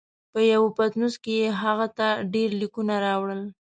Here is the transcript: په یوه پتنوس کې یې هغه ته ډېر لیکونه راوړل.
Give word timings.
په 0.31 0.39
یوه 0.51 0.69
پتنوس 0.77 1.15
کې 1.23 1.33
یې 1.41 1.49
هغه 1.61 1.87
ته 1.97 2.07
ډېر 2.33 2.49
لیکونه 2.61 2.93
راوړل. 3.05 3.41